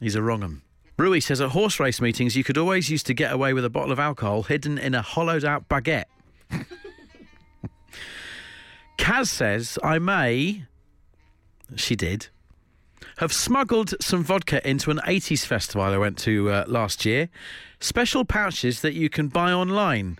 He's 0.00 0.14
a 0.14 0.22
wrong 0.22 0.42
'un. 0.42 0.62
Rui 0.98 1.20
says 1.20 1.40
at 1.40 1.50
horse 1.50 1.78
race 1.78 2.00
meetings 2.00 2.36
you 2.36 2.44
could 2.44 2.56
always 2.56 2.90
used 2.90 3.06
to 3.06 3.14
get 3.14 3.32
away 3.32 3.52
with 3.52 3.64
a 3.64 3.70
bottle 3.70 3.92
of 3.92 3.98
alcohol 3.98 4.44
hidden 4.44 4.78
in 4.78 4.94
a 4.94 5.02
hollowed 5.02 5.44
out 5.44 5.68
baguette. 5.68 6.06
Kaz 8.98 9.28
says 9.28 9.78
I 9.82 9.98
may, 9.98 10.64
she 11.74 11.96
did, 11.96 12.28
have 13.18 13.32
smuggled 13.32 13.94
some 14.00 14.22
vodka 14.22 14.66
into 14.68 14.90
an 14.90 15.00
80s 15.06 15.44
festival 15.44 15.82
I 15.82 15.96
went 15.98 16.18
to 16.18 16.50
uh, 16.50 16.64
last 16.66 17.04
year. 17.04 17.28
Special 17.80 18.24
pouches 18.24 18.80
that 18.80 18.94
you 18.94 19.08
can 19.08 19.28
buy 19.28 19.52
online. 19.52 20.18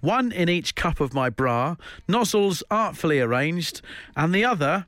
One 0.00 0.30
in 0.30 0.48
each 0.48 0.74
cup 0.74 1.00
of 1.00 1.14
my 1.14 1.30
bra, 1.30 1.76
nozzles 2.06 2.62
artfully 2.70 3.20
arranged, 3.20 3.82
and 4.16 4.34
the 4.34 4.44
other 4.44 4.86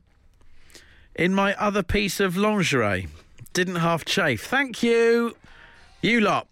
in 1.15 1.33
my 1.33 1.53
other 1.55 1.83
piece 1.83 2.19
of 2.19 2.37
lingerie. 2.37 3.07
Didn't 3.53 3.75
half 3.75 4.05
chafe. 4.05 4.45
Thank 4.45 4.81
you. 4.83 5.35
You 6.01 6.21
lot. 6.21 6.47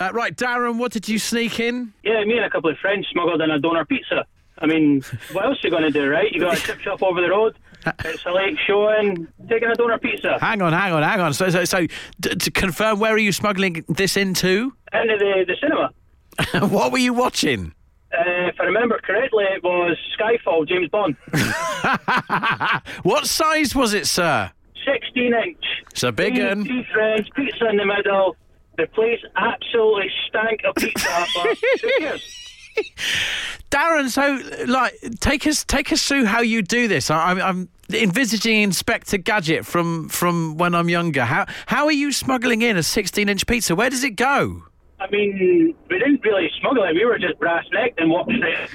Uh, 0.00 0.10
right, 0.12 0.34
Darren, 0.34 0.78
what 0.78 0.90
did 0.90 1.08
you 1.08 1.18
sneak 1.18 1.60
in? 1.60 1.92
Yeah, 2.02 2.24
me 2.24 2.36
and 2.36 2.44
a 2.44 2.50
couple 2.50 2.70
of 2.70 2.78
friends 2.78 3.06
smuggled 3.12 3.40
in 3.40 3.50
a 3.50 3.58
doner 3.60 3.84
pizza. 3.84 4.26
I 4.58 4.66
mean, 4.66 5.02
what 5.32 5.44
else 5.44 5.58
are 5.62 5.66
you 5.68 5.70
going 5.70 5.82
to 5.84 5.90
do, 5.90 6.08
right? 6.08 6.30
You 6.32 6.40
got 6.40 6.58
a 6.58 6.60
chip 6.60 6.80
shop 6.80 7.02
over 7.02 7.20
the 7.20 7.28
road. 7.30 7.56
It's 8.02 8.24
a 8.24 8.30
late 8.32 8.56
showing. 8.66 9.28
Taking 9.46 9.68
a 9.68 9.74
doner 9.74 9.98
pizza 9.98 10.38
Hang 10.40 10.62
on, 10.62 10.72
hang 10.72 10.94
on, 10.94 11.02
hang 11.02 11.20
on. 11.20 11.34
So, 11.34 11.50
so, 11.50 11.66
so 11.66 11.86
d- 12.18 12.34
to 12.34 12.50
confirm, 12.50 12.98
where 12.98 13.12
are 13.12 13.18
you 13.18 13.30
smuggling 13.30 13.84
this 13.90 14.16
into? 14.16 14.72
into 14.94 15.18
the, 15.18 15.44
the 15.46 15.56
cinema. 15.60 16.68
what 16.74 16.92
were 16.92 16.98
you 16.98 17.12
watching? 17.12 17.74
Uh, 18.10 18.48
if 18.48 18.58
I 18.58 18.64
remember 18.64 18.98
correctly, 19.02 19.44
it 19.54 19.62
was 19.62 19.98
Skyfall, 20.18 20.66
James 20.66 20.88
Bond. 20.88 21.16
What 23.02 23.26
size 23.26 23.74
was 23.74 23.92
it, 23.92 24.06
sir? 24.06 24.50
16 24.84 25.34
inch. 25.34 25.64
It's 25.90 26.02
a 26.02 26.12
big 26.12 26.38
un. 26.38 26.64
Three 26.64 26.86
friends, 26.92 27.28
pizza 27.34 27.68
in 27.68 27.76
the 27.76 27.86
middle. 27.86 28.36
The 28.76 28.86
place 28.88 29.20
absolutely 29.36 30.10
stank 30.28 30.60
of 30.64 30.74
pizza. 30.74 31.26
but 31.34 31.58
who 31.58 32.00
cares? 32.00 32.40
Darren, 33.70 34.08
so 34.08 34.40
like, 34.66 34.94
take 35.20 35.46
us 35.46 35.64
take 35.64 35.92
us 35.92 36.06
through 36.06 36.24
how 36.24 36.40
you 36.40 36.62
do 36.62 36.88
this. 36.88 37.10
I, 37.10 37.30
I'm, 37.30 37.40
I'm 37.40 37.68
envisaging 37.92 38.62
Inspector 38.62 39.16
Gadget 39.18 39.66
from 39.66 40.08
from 40.08 40.56
when 40.56 40.74
I'm 40.74 40.88
younger. 40.88 41.24
How 41.24 41.46
how 41.66 41.86
are 41.86 41.92
you 41.92 42.12
smuggling 42.12 42.62
in 42.62 42.76
a 42.76 42.82
16 42.82 43.28
inch 43.28 43.46
pizza? 43.46 43.74
Where 43.74 43.90
does 43.90 44.04
it 44.04 44.16
go? 44.16 44.64
I 45.00 45.10
mean, 45.10 45.74
we 45.90 45.98
didn't 45.98 46.22
really 46.24 46.48
smuggle 46.60 46.84
it. 46.84 46.94
We 46.94 47.04
were 47.04 47.18
just 47.18 47.38
brass 47.38 47.64
necked 47.72 48.00
and 48.00 48.10
walked 48.10 48.32
it. 48.32 48.70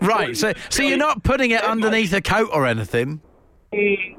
Right. 0.00 0.36
So 0.36 0.52
so 0.68 0.82
you're 0.82 0.98
not 0.98 1.22
putting 1.22 1.52
it 1.52 1.62
underneath 1.64 2.12
a 2.12 2.20
coat 2.20 2.50
or 2.52 2.66
anything. 2.66 3.20
Mm, 3.72 4.16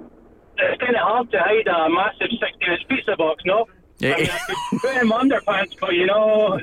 It's 0.62 0.82
kind 0.82 0.96
of 0.96 1.02
hard 1.02 1.32
to 1.32 1.40
hide 1.40 1.68
a 1.68 1.90
massive 1.90 2.30
16 2.32 2.72
inch 2.72 2.88
pizza 2.88 3.16
box, 3.18 3.44
no? 3.46 3.68
Yeah. 4.00 4.14
I 4.16 4.18
mean, 4.20 4.30
I 4.30 4.40
could 4.40 4.80
put 4.82 5.06
my 5.06 5.24
underpants, 5.24 5.80
but 5.80 5.94
you 5.94 6.06
know. 6.08 6.60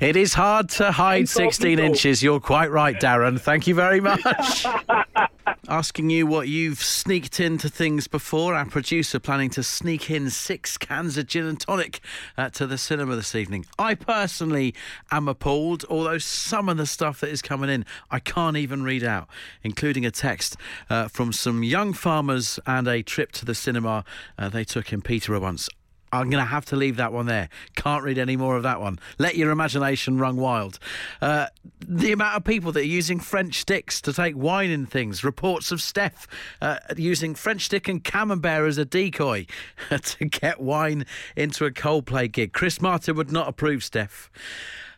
It 0.00 0.16
is 0.16 0.34
hard 0.34 0.68
to 0.70 0.92
hide 0.92 1.28
16 1.28 1.78
inches. 1.78 2.22
You're 2.22 2.40
quite 2.40 2.70
right, 2.70 2.96
Darren. 2.96 3.40
Thank 3.40 3.66
you 3.66 3.74
very 3.74 4.00
much. 4.00 4.66
Asking 5.68 6.08
you 6.08 6.26
what 6.26 6.48
you've 6.48 6.82
sneaked 6.82 7.40
into 7.40 7.68
things 7.68 8.06
before. 8.08 8.54
Our 8.54 8.64
producer 8.64 9.18
planning 9.18 9.50
to 9.50 9.62
sneak 9.62 10.10
in 10.10 10.30
six 10.30 10.78
cans 10.78 11.18
of 11.18 11.26
gin 11.26 11.44
and 11.44 11.60
tonic 11.60 12.00
uh, 12.38 12.48
to 12.50 12.66
the 12.66 12.78
cinema 12.78 13.16
this 13.16 13.34
evening. 13.34 13.66
I 13.78 13.94
personally 13.94 14.74
am 15.10 15.28
appalled, 15.28 15.84
although 15.90 16.18
some 16.18 16.70
of 16.70 16.78
the 16.78 16.86
stuff 16.86 17.20
that 17.20 17.28
is 17.28 17.42
coming 17.42 17.68
in 17.68 17.84
I 18.10 18.18
can't 18.18 18.56
even 18.56 18.82
read 18.82 19.04
out, 19.04 19.28
including 19.62 20.06
a 20.06 20.10
text 20.10 20.56
uh, 20.88 21.08
from 21.08 21.32
some 21.32 21.62
young 21.62 21.92
farmers 21.92 22.58
and 22.66 22.88
a 22.88 23.02
trip 23.02 23.32
to 23.32 23.44
the 23.44 23.54
cinema 23.54 24.04
uh, 24.38 24.48
they 24.48 24.64
took 24.64 24.92
in 24.92 25.02
Peterborough 25.02 25.40
once. 25.40 25.68
I'm 26.12 26.30
going 26.30 26.42
to 26.42 26.48
have 26.48 26.64
to 26.66 26.76
leave 26.76 26.96
that 26.96 27.12
one 27.12 27.26
there. 27.26 27.48
Can't 27.76 28.02
read 28.02 28.18
any 28.18 28.36
more 28.36 28.56
of 28.56 28.62
that 28.62 28.80
one. 28.80 28.98
Let 29.18 29.36
your 29.36 29.50
imagination 29.50 30.18
run 30.18 30.36
wild. 30.36 30.78
Uh, 31.20 31.46
the 31.80 32.12
amount 32.12 32.36
of 32.36 32.44
people 32.44 32.72
that 32.72 32.80
are 32.80 32.86
using 32.86 33.20
French 33.20 33.60
sticks 33.60 34.00
to 34.02 34.12
take 34.12 34.36
wine 34.36 34.70
in 34.70 34.86
things. 34.86 35.22
Reports 35.24 35.70
of 35.70 35.82
Steph 35.82 36.26
uh, 36.60 36.78
using 36.96 37.34
French 37.34 37.66
stick 37.66 37.88
and 37.88 38.02
camembert 38.02 38.66
as 38.68 38.78
a 38.78 38.84
decoy 38.84 39.46
to 40.02 40.24
get 40.24 40.60
wine 40.60 41.04
into 41.36 41.64
a 41.64 41.70
Coldplay 41.70 42.30
gig. 42.30 42.52
Chris 42.52 42.80
Martin 42.80 43.16
would 43.16 43.30
not 43.30 43.48
approve, 43.48 43.84
Steph. 43.84 44.30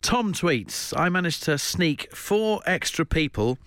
Tom 0.02 0.32
tweets 0.32 0.98
I 0.98 1.10
managed 1.10 1.42
to 1.42 1.58
sneak 1.58 2.14
four 2.14 2.62
extra 2.64 3.04
people 3.04 3.58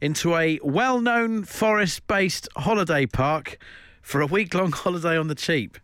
into 0.00 0.34
a 0.34 0.58
well 0.62 1.00
known 1.00 1.44
forest 1.44 2.06
based 2.08 2.48
holiday 2.56 3.06
park 3.06 3.58
for 4.02 4.20
a 4.20 4.26
week 4.26 4.54
long 4.54 4.72
holiday 4.72 5.16
on 5.16 5.28
the 5.28 5.34
cheap 5.34 5.78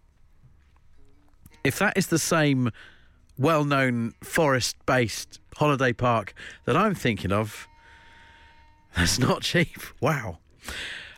if 1.64 1.78
that 1.78 1.96
is 1.96 2.08
the 2.08 2.18
same 2.18 2.70
well 3.38 3.64
known 3.64 4.12
forest 4.22 4.76
based 4.86 5.40
holiday 5.56 5.92
park 5.92 6.34
that 6.66 6.76
I'm 6.76 6.94
thinking 6.94 7.32
of, 7.32 7.66
that's 8.96 9.18
not 9.18 9.42
cheap. 9.42 9.78
Wow. 10.00 10.38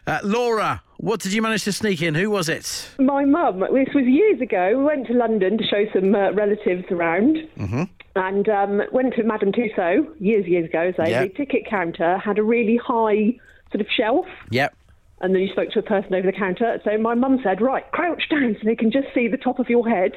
Uh, 0.06 0.20
Laura, 0.22 0.82
what 0.98 1.20
did 1.20 1.32
you 1.32 1.42
manage 1.42 1.64
to 1.64 1.72
sneak 1.72 2.00
in? 2.00 2.14
Who 2.14 2.30
was 2.30 2.48
it? 2.48 2.90
My 2.98 3.24
mum, 3.24 3.58
this 3.60 3.88
was 3.92 4.04
years 4.06 4.40
ago, 4.40 4.78
we 4.78 4.84
went 4.84 5.08
to 5.08 5.14
London 5.14 5.58
to 5.58 5.64
show 5.64 5.84
some 5.92 6.14
uh, 6.14 6.30
relatives 6.32 6.84
around 6.90 7.36
Mm-hmm. 7.58 7.82
and 8.14 8.48
um, 8.48 8.82
went 8.92 9.14
to 9.14 9.24
Madame 9.24 9.50
Tussauds 9.52 10.06
years, 10.20 10.46
years 10.46 10.66
ago. 10.68 10.92
So 10.96 11.04
Yeah. 11.04 11.24
the 11.24 11.30
ticket 11.30 11.66
counter 11.68 12.18
had 12.18 12.38
a 12.38 12.42
really 12.44 12.76
high 12.76 13.36
sort 13.72 13.80
of 13.80 13.88
shelf 13.96 14.26
Yep. 14.50 14.74
And 15.20 15.34
then 15.34 15.42
you 15.42 15.48
spoke 15.50 15.70
to 15.70 15.78
a 15.78 15.82
person 15.82 16.14
over 16.14 16.30
the 16.30 16.36
counter. 16.36 16.78
So 16.84 16.98
my 16.98 17.14
mum 17.14 17.40
said, 17.42 17.62
right, 17.62 17.90
crouch 17.92 18.28
down 18.28 18.54
so 18.54 18.64
they 18.64 18.76
can 18.76 18.90
just 18.90 19.08
see 19.14 19.28
the 19.28 19.38
top 19.38 19.58
of 19.58 19.70
your 19.70 19.88
head. 19.88 20.12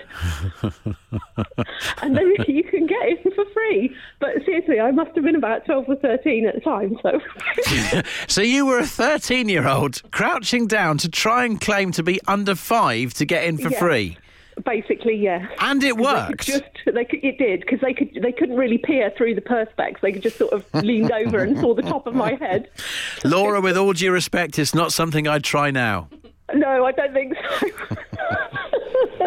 and 2.02 2.18
then 2.18 2.34
you 2.48 2.64
can 2.64 2.86
get 2.86 3.08
in 3.08 3.32
for 3.32 3.46
free. 3.54 3.96
But 4.20 4.44
seriously, 4.46 4.80
I 4.80 4.92
must 4.92 5.16
have 5.16 5.24
been 5.24 5.36
about 5.36 5.66
12 5.66 5.86
or 5.88 5.96
13 5.96 6.48
at 6.48 6.56
the 6.56 6.62
time. 6.62 6.98
So 7.02 7.22
So 8.28 8.42
you 8.42 8.66
were 8.66 8.80
a 8.80 8.86
13 8.86 9.48
year 9.48 9.68
old 9.68 10.02
crouching 10.12 10.68
down 10.68 10.98
to 11.00 11.10
try 11.10 11.46
and 11.46 11.62
claim 11.62 11.92
to 11.94 12.04
be 12.04 12.20
under 12.28 12.56
five 12.56 13.14
to 13.16 13.26
get 13.26 13.46
in 13.46 13.58
for 13.58 13.70
free. 13.72 14.18
Basically, 14.66 15.16
yeah. 15.16 15.48
And 15.60 15.84
it 15.84 15.96
They 15.96 16.02
worked. 16.02 16.46
just 16.46 16.64
they 16.86 17.06
could, 17.06 17.24
it 17.24 17.38
did 17.38 17.62
because 17.62 17.80
they 17.82 17.94
could 17.94 18.18
they 18.22 18.32
couldn't 18.32 18.56
really 18.58 18.78
peer 18.78 19.12
through 19.18 19.36
the 19.36 19.42
perspex. 19.42 20.02
They 20.02 20.12
could 20.12 20.24
just 20.24 20.38
sort 20.38 20.54
of 20.54 20.66
leaned 20.84 21.12
over 21.12 21.40
and 21.40 21.58
saw 21.60 21.74
the 21.74 21.82
top 21.82 22.08
of 22.08 22.16
my 22.16 22.36
head. 22.36 22.70
Laura, 23.24 23.62
with 23.62 23.78
all 23.78 23.94
due 23.94 24.12
respect, 24.12 24.58
it's 24.60 24.74
not 24.76 24.94
something 24.94 25.28
I'd 25.28 25.44
try 25.44 25.72
now. 25.72 26.10
No, 26.54 26.86
I 26.86 26.92
don't 26.92 27.14
think 27.14 27.36
so. 27.60 27.96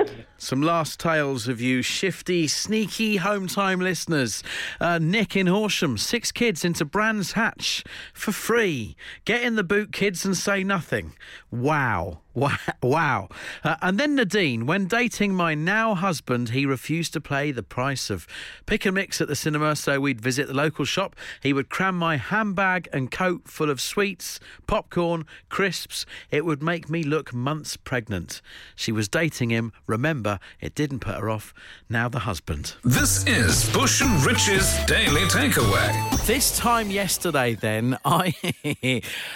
Some 0.39 0.61
last 0.61 0.99
tales 0.99 1.47
of 1.47 1.61
you 1.61 1.83
shifty, 1.83 2.49
sneaky 2.49 3.19
home 3.19 3.47
time 3.47 3.79
listeners. 3.79 4.43
Uh, 4.81 4.99
Nick 5.01 5.37
in 5.37 5.47
Horsham, 5.47 5.97
six 5.97 6.33
kids 6.33 6.65
into 6.65 6.85
Brands 6.85 7.33
Hatch 7.33 7.85
for 8.13 8.33
free. 8.33 8.97
Get 9.25 9.43
in 9.45 9.55
the 9.55 9.63
boot, 9.63 9.93
kids, 9.93 10.25
and 10.25 10.37
say 10.37 10.65
nothing. 10.65 11.13
Wow. 11.53 12.23
Wow. 12.35 12.57
wow. 12.83 13.29
Uh, 13.63 13.77
and 13.83 13.99
then 13.99 14.15
Nadine, 14.15 14.65
when 14.67 14.87
dating 14.87 15.35
my 15.35 15.55
now 15.55 15.95
husband, 15.95 16.51
he 16.51 16.65
refused 16.65 17.13
to 17.13 17.21
pay 17.21 17.53
the 17.53 17.63
price 17.63 18.09
of 18.09 18.27
pick 18.67 18.87
and 18.87 18.95
mix 18.95 19.21
at 19.21 19.29
the 19.29 19.37
cinema, 19.37 19.77
so 19.77 20.01
we'd 20.01 20.21
visit 20.21 20.47
the 20.47 20.55
local 20.55 20.85
shop. 20.85 21.15
He 21.43 21.53
would 21.53 21.69
cram 21.69 21.97
my 21.97 22.17
handbag 22.17 22.89
and 22.93 23.11
coat 23.11 23.49
full 23.49 23.69
of 23.69 23.81
sweets, 23.81 24.41
popcorn, 24.67 25.27
crisps. 25.51 26.07
It 26.31 26.45
would 26.45 26.63
make 26.63 26.89
me 26.89 27.03
look 27.03 27.35
months 27.35 27.77
pregnant. 27.77 28.41
She 28.75 28.93
was 28.93 29.09
dating 29.09 29.51
him. 29.51 29.73
Remember, 29.87 30.39
it 30.61 30.75
didn't 30.75 31.01
put 31.01 31.17
her 31.17 31.29
off. 31.29 31.53
Now 31.89 32.09
the 32.09 32.21
husband. 32.21 32.75
This 32.83 33.27
is 33.27 33.71
Bush 33.73 34.01
and 34.01 34.25
Rich's 34.25 34.83
Daily 34.87 35.23
Takeaway. 35.23 36.27
This 36.27 36.57
time 36.57 36.91
yesterday, 36.91 37.55
then 37.55 37.99
I 38.05 38.35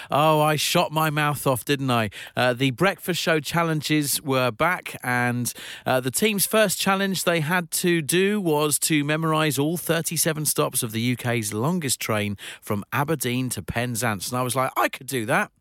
oh 0.09 0.41
I 0.41 0.55
shot 0.55 0.91
my 0.91 1.09
mouth 1.09 1.45
off, 1.45 1.63
didn't 1.63 1.91
I? 1.91 2.09
Uh, 2.35 2.53
the 2.53 2.71
breakfast 2.87 3.21
show 3.21 3.41
challenges 3.41 4.21
were 4.21 4.49
back, 4.49 4.95
and 5.03 5.51
uh, 5.85 5.99
the 5.99 6.09
team's 6.09 6.45
first 6.45 6.79
challenge 6.79 7.25
they 7.25 7.41
had 7.41 7.69
to 7.69 8.01
do 8.01 8.39
was 8.39 8.79
to 8.79 9.03
memorise 9.03 9.59
all 9.59 9.75
37 9.75 10.45
stops 10.45 10.83
of 10.83 10.93
the 10.93 11.11
UK's 11.11 11.53
longest 11.53 11.99
train 11.99 12.37
from 12.61 12.85
Aberdeen 12.93 13.49
to 13.49 13.61
Penzance, 13.61 14.29
and 14.29 14.39
I 14.39 14.41
was 14.41 14.55
like, 14.55 14.71
I 14.77 14.87
could 14.87 15.07
do 15.07 15.25
that. 15.25 15.51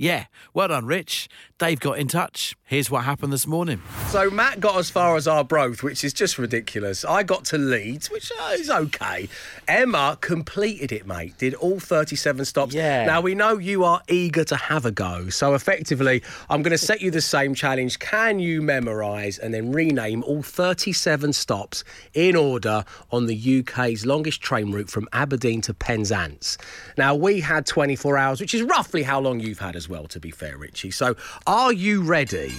Yeah, 0.00 0.26
well 0.54 0.68
done, 0.68 0.86
Rich. 0.86 1.28
Dave 1.58 1.80
got 1.80 1.98
in 1.98 2.06
touch. 2.06 2.56
Here's 2.62 2.88
what 2.88 3.02
happened 3.02 3.32
this 3.32 3.48
morning. 3.48 3.82
So 4.10 4.30
Matt 4.30 4.60
got 4.60 4.78
as 4.78 4.90
far 4.90 5.16
as 5.16 5.26
our 5.26 5.38
Arbroath, 5.38 5.82
which 5.82 6.04
is 6.04 6.12
just 6.12 6.38
ridiculous. 6.38 7.04
I 7.04 7.24
got 7.24 7.44
to 7.46 7.58
Leeds, 7.58 8.08
which 8.08 8.30
uh, 8.40 8.50
is 8.52 8.70
okay. 8.70 9.28
Emma 9.66 10.16
completed 10.20 10.92
it, 10.92 11.04
mate. 11.04 11.36
Did 11.36 11.54
all 11.54 11.80
37 11.80 12.44
stops. 12.44 12.74
Yeah. 12.74 13.06
Now 13.06 13.20
we 13.20 13.34
know 13.34 13.58
you 13.58 13.82
are 13.82 14.00
eager 14.06 14.44
to 14.44 14.54
have 14.54 14.86
a 14.86 14.92
go. 14.92 15.30
So 15.30 15.54
effectively, 15.54 16.22
I'm 16.48 16.62
going 16.62 16.70
to 16.70 16.78
set 16.78 17.00
you 17.00 17.10
the 17.10 17.20
same 17.20 17.54
challenge. 17.54 17.98
Can 17.98 18.38
you 18.38 18.62
memorise 18.62 19.38
and 19.38 19.52
then 19.52 19.72
rename 19.72 20.22
all 20.22 20.42
37 20.42 21.32
stops 21.32 21.82
in 22.14 22.36
order 22.36 22.84
on 23.10 23.26
the 23.26 23.60
UK's 23.60 24.06
longest 24.06 24.42
train 24.42 24.70
route 24.70 24.90
from 24.90 25.08
Aberdeen 25.12 25.60
to 25.62 25.74
Penzance? 25.74 26.56
Now 26.96 27.16
we 27.16 27.40
had 27.40 27.66
24 27.66 28.16
hours, 28.16 28.40
which 28.40 28.54
is 28.54 28.62
roughly 28.62 29.02
how 29.02 29.18
long 29.18 29.40
you've 29.40 29.58
had 29.58 29.74
as 29.74 29.87
well, 29.88 30.06
to 30.08 30.20
be 30.20 30.30
fair, 30.30 30.56
Richie. 30.56 30.90
So 30.90 31.16
are 31.46 31.72
you 31.72 32.02
ready? 32.02 32.52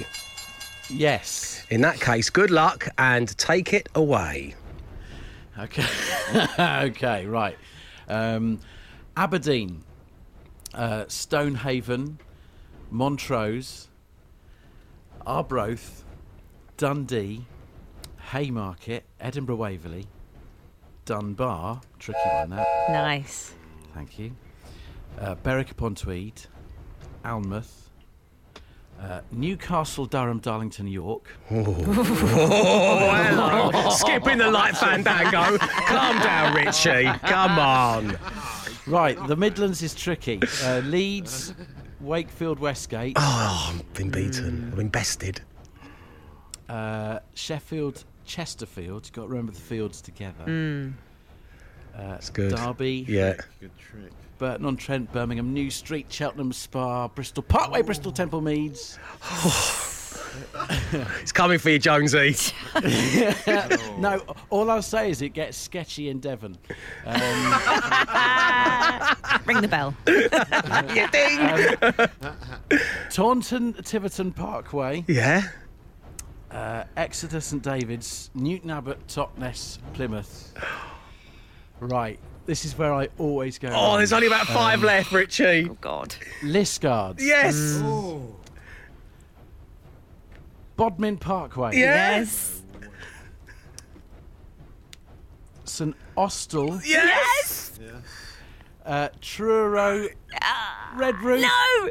Yes. 0.90 1.66
In 1.70 1.82
that 1.82 2.00
case, 2.02 2.30
good 2.30 2.50
luck 2.52 2.88
and 2.98 3.36
take 3.38 3.74
it 3.74 3.88
away. 3.96 4.56
Okay. 5.58 5.86
okay, 6.60 7.26
right. 7.26 7.58
Um, 8.08 8.60
Aberdeen, 9.16 9.84
uh, 10.74 11.06
Stonehaven, 11.08 12.20
Montrose, 12.90 13.88
Arbroath, 15.28 16.04
Dundee, 16.78 17.46
Haymarket, 18.32 19.04
Edinburgh 19.20 19.58
Waverley, 19.58 20.08
Dunbar, 21.06 21.82
tricky 22.00 22.20
one 22.34 22.52
that, 22.52 22.68
Nice. 22.90 23.54
thank 23.94 24.18
you, 24.18 24.32
uh, 25.20 25.36
Berwick 25.36 25.72
upon 25.72 25.96
Tweed, 25.96 26.42
Alnmouth, 27.26 27.90
uh, 29.02 29.22
Newcastle, 29.32 30.06
Durham, 30.06 30.40
Darlington, 30.40 30.88
York. 30.88 31.30
Oh, 31.52 33.12
hello. 33.74 33.90
Skipping 33.92 34.38
the 34.38 34.50
light 34.52 34.76
fandango. 34.78 35.58
Calm 35.58 36.20
down, 36.22 36.54
Richie. 36.54 37.06
Come 37.28 37.58
on. 37.60 38.18
Right, 38.88 39.18
the 39.28 39.36
Midlands 39.36 39.82
is 39.84 39.94
tricky. 39.94 40.40
Uh, 40.64 40.80
Leeds, 40.80 41.54
Wakefield, 42.02 42.60
Westgate. 42.60 43.16
Oh, 43.20 43.72
I've 43.76 43.94
been 43.94 44.10
beaten. 44.10 44.70
I've 44.72 44.78
been 44.78 44.90
bested. 44.90 45.42
Uh, 46.68 47.20
Sheffield, 47.36 48.04
Chesterfield. 48.26 49.06
You've 49.06 49.14
got 49.14 49.24
to 49.24 49.28
remember 49.30 49.52
the 49.52 49.60
fields 49.62 50.02
together. 50.02 50.46
Mm. 50.46 50.94
That's 51.96 52.30
good. 52.30 52.56
Derby, 52.56 53.06
Yeah. 53.08 53.34
Good 53.60 53.72
trick. 53.78 54.12
Burton 54.40 54.66
on 54.66 54.76
Trent, 54.78 55.12
Birmingham 55.12 55.54
New 55.54 55.70
Street, 55.70 56.08
Cheltenham 56.10 56.52
Spa, 56.54 57.08
Bristol 57.10 57.44
Parkway, 57.44 57.82
Bristol 57.84 58.12
Temple 58.12 58.42
Meads. 58.42 58.98
It's 61.22 61.32
coming 61.32 61.60
for 61.60 61.70
you, 61.72 61.80
Jonesy. 61.80 62.36
No, 64.00 64.22
all 64.50 64.70
I'll 64.72 64.82
say 64.82 65.10
is 65.10 65.22
it 65.22 65.30
gets 65.30 65.58
sketchy 65.58 66.10
in 66.10 66.20
Devon. 66.20 66.58
Um, 67.06 67.16
Ring 69.46 69.62
the 69.62 69.68
bell. 69.68 69.94
yeah, 70.08 71.10
ding. 71.12 72.80
Taunton, 73.10 73.74
Tiverton 73.84 74.32
Parkway, 74.32 75.04
yeah. 75.08 75.44
uh, 76.52 76.84
Exeter 76.98 77.42
St 77.42 77.62
David's, 77.62 78.30
Newton 78.34 78.70
Abbot, 78.72 79.06
Totnes, 79.08 79.80
Plymouth. 79.94 80.54
Right, 81.82 82.20
this 82.50 82.66
is 82.66 82.76
where 82.76 82.92
I 82.92 83.10
always 83.20 83.60
go. 83.60 83.68
Oh, 83.68 83.72
wrong. 83.72 83.98
there's 83.98 84.12
only 84.12 84.26
about 84.26 84.48
five 84.48 84.80
um, 84.80 84.86
left, 84.86 85.12
Richie. 85.12 85.68
Oh 85.70 85.78
God. 85.80 86.16
Liscards. 86.42 87.22
Yes. 87.22 87.56
Mm. 87.56 88.34
Bodmin 90.76 91.18
Parkway. 91.18 91.78
Yes. 91.78 92.64
St 95.64 95.96
Austell. 96.18 96.82
Yes. 96.84 97.80
Uh, 98.84 99.10
Truro. 99.22 100.08
Ah, 100.42 100.96
Redruth. 100.98 101.42
No. 101.42 101.90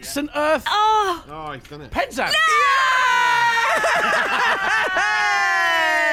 St 0.00 0.28
Erth. 0.32 0.64
Oh. 0.66 1.24
Oh, 1.28 1.52
he's 1.52 1.62
done 1.62 1.82
it. 1.82 1.92
Penzance. 1.92 2.34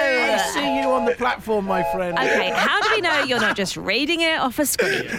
I 0.07 0.37
see 0.53 0.79
you 0.81 0.87
on 0.89 1.05
the 1.05 1.13
platform, 1.15 1.65
my 1.65 1.83
friend. 1.93 2.17
Okay, 2.17 2.49
how 2.51 2.81
do 2.81 2.89
we 2.95 3.01
know 3.01 3.23
you're 3.23 3.39
not 3.39 3.55
just 3.55 3.77
reading 3.77 4.21
it 4.21 4.39
off 4.39 4.59
a 4.59 4.65
screen? 4.65 5.03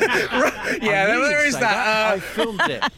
Yeah, 0.81 1.07
there, 1.07 1.19
there 1.21 1.47
is 1.47 1.55
that. 1.59 1.77
I 1.77 2.17
Uh, 2.17 2.21
filmed 2.21 2.61
it. 2.69 2.83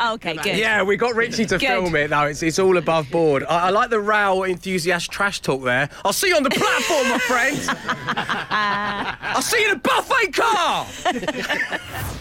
Okay, 0.00 0.34
good. 0.36 0.56
yeah, 0.58 0.82
we 0.82 0.96
got 0.96 1.14
Richie 1.14 1.46
to 1.46 1.58
Good. 1.58 1.66
film 1.68 1.94
it. 1.96 2.10
though. 2.10 2.24
it's 2.24 2.42
it's 2.42 2.58
all 2.58 2.76
above 2.76 3.08
board. 3.10 3.44
I, 3.44 3.68
I 3.68 3.70
like 3.70 3.88
the 3.88 4.00
rail 4.00 4.42
enthusiast 4.44 5.10
trash 5.10 5.40
talk 5.40 5.62
there. 5.62 5.88
I'll 6.04 6.12
see 6.12 6.28
you 6.28 6.36
on 6.36 6.42
the 6.42 6.50
platform, 6.50 7.08
my 7.08 7.18
friend. 7.20 7.56
I'll 8.50 9.42
see 9.42 9.60
you 9.62 9.70
in 9.70 9.76
a 9.76 9.78
buffet 9.78 10.32
car. 10.34 10.86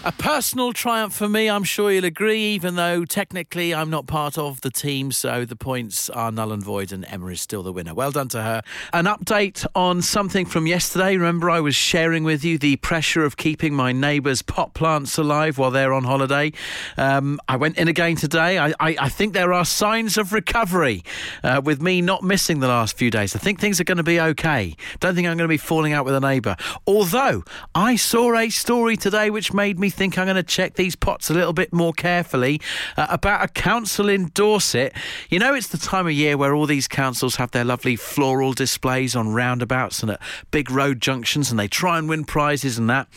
A 0.05 0.12
personal 0.12 0.74
triumph 0.74 1.13
for 1.15 1.27
me, 1.27 1.50
I'm 1.50 1.63
sure 1.63 1.91
you'll 1.91 2.05
agree, 2.05 2.39
even 2.53 2.75
though 2.75 3.03
technically 3.05 3.74
I'm 3.74 3.89
not 3.89 4.05
part 4.05 4.38
of 4.38 4.62
the 4.62 4.70
team, 4.70 5.12
so 5.12 5.44
the 5.46 5.55
points 5.55 6.10
are 6.12 6.32
null 6.32 6.51
and 6.51 6.63
void, 6.63 6.91
and 6.91 7.03
Emma 7.05 7.27
is 7.27 7.41
still 7.41 7.63
the 7.63 7.74
winner. 7.74 7.94
Well 7.96 8.12
done 8.12 8.27
to 8.29 8.41
her. 8.44 8.62
An 8.94 9.08
update 9.15 9.65
on 9.75 10.01
something 10.01 10.45
from 10.45 10.67
yesterday. 10.67 11.15
Remember, 11.15 11.50
I 11.50 11.62
was 11.62 11.75
sharing 11.75 12.24
with 12.25 12.43
you 12.43 12.57
the 12.57 12.75
pressure 12.77 13.24
of 13.24 13.38
keeping 13.38 13.74
my 13.74 13.93
neighbours' 13.93 14.41
pot 14.41 14.74
plants 14.74 15.17
alive 15.17 15.57
while 15.57 15.72
they're 15.72 15.93
on 15.93 16.03
holiday. 16.03 16.51
Um, 16.98 17.39
I 17.48 17.55
went 17.55 17.77
in 17.77 17.88
again 17.88 18.17
today. 18.17 18.57
I, 18.57 18.74
I, 18.79 18.98
I 19.00 19.10
think 19.10 19.34
there 19.34 19.53
are 19.53 19.63
signs 19.63 20.17
of 20.17 20.34
recovery 20.34 21.03
uh, 21.43 21.62
with 21.63 21.81
me 21.81 22.01
not 22.01 22.24
missing 22.24 22.60
the 22.60 22.67
last 22.67 22.98
few 22.98 23.10
days. 23.10 23.36
I 23.36 23.39
think 23.39 23.60
things 23.60 23.79
are 23.79 23.86
going 23.86 23.98
to 23.98 24.03
be 24.03 24.19
okay. 24.19 24.75
Don't 25.00 25.15
think 25.15 25.27
I'm 25.27 25.38
going 25.38 25.48
to 25.48 25.53
be 25.53 25.57
falling 25.57 25.93
out 25.93 26.03
with 26.03 26.15
a 26.15 26.19
neighbour. 26.19 26.57
Although 26.86 27.43
I 27.74 27.95
saw 27.95 28.36
a 28.36 28.50
story 28.50 28.98
today 28.98 29.29
which 29.29 29.53
made 29.53 29.79
me 29.79 29.89
think 29.89 30.17
I'm 30.17 30.25
going 30.25 30.36
to 30.36 30.43
check 30.43 30.75
these 30.75 30.95
pots 30.95 31.29
a 31.29 31.34
little 31.34 31.53
bit 31.53 31.72
more 31.72 31.93
carefully 31.93 32.60
uh, 32.98 33.07
about 33.10 33.45
a 33.45 33.48
council 33.48 34.10
in 34.10 34.31
Dorset. 34.34 34.93
You 35.29 35.39
know, 35.39 35.53
it's 35.53 35.69
the 35.69 35.77
time 35.77 36.05
of 36.05 36.13
year 36.13 36.38
where 36.38 36.53
all 36.53 36.65
these 36.65 36.88
councils 36.88 37.38
have 37.38 37.51
their 37.51 37.63
lovely 37.63 37.95
floral 37.95 38.53
displays 38.53 39.04
on 39.13 39.33
roundabouts 39.33 40.01
and 40.01 40.12
at 40.12 40.21
big 40.51 40.71
road 40.71 41.01
junctions, 41.01 41.51
and 41.51 41.59
they 41.59 41.67
try 41.67 41.97
and 41.97 42.07
win 42.07 42.24
prizes 42.24 42.77
and 42.77 42.89
that. 42.89 43.09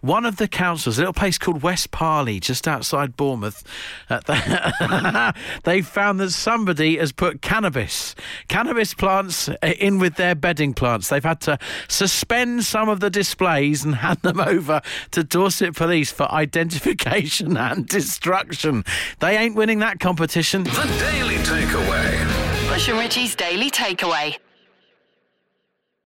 One 0.00 0.26
of 0.26 0.36
the 0.36 0.46
councils, 0.46 0.98
a 0.98 1.00
little 1.00 1.14
place 1.14 1.38
called 1.38 1.62
West 1.62 1.90
Parley, 1.90 2.38
just 2.38 2.68
outside 2.68 3.16
Bournemouth, 3.16 3.64
uh, 4.10 5.32
they 5.64 5.82
found 5.82 6.20
that 6.20 6.30
somebody 6.30 6.98
has 6.98 7.10
put 7.10 7.42
cannabis, 7.42 8.14
cannabis 8.48 8.94
plants 8.94 9.48
in 9.62 9.98
with 9.98 10.16
their 10.16 10.34
bedding 10.34 10.74
plants. 10.74 11.08
They've 11.08 11.24
had 11.24 11.40
to 11.42 11.58
suspend 11.88 12.64
some 12.64 12.88
of 12.88 13.00
the 13.00 13.10
displays 13.10 13.84
and 13.84 13.94
hand 14.04 14.20
them 14.20 14.40
over 14.40 14.82
to 15.12 15.24
Dorset 15.24 15.74
Police 15.74 16.12
for 16.12 16.30
identification 16.30 17.56
and 17.56 17.86
destruction. 17.88 18.84
They 19.20 19.36
ain't 19.36 19.56
winning 19.56 19.78
that 19.80 20.00
competition. 20.00 20.64
The 20.64 20.70
Daily 20.98 21.36
Takeaway. 21.36 22.68
Bush 22.68 22.88
and 22.88 22.98
Richie's 22.98 23.34
Daily 23.34 23.70
Takeaway. 23.70 24.36